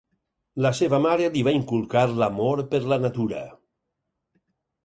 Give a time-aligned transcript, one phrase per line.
[0.65, 3.47] La seva mare li va inculcar l'amor per la natura.